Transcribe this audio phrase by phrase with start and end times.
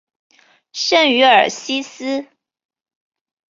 [0.73, 2.25] 圣于尔西斯。